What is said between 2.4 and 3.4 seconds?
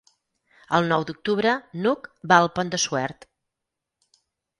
al Pont de Suert.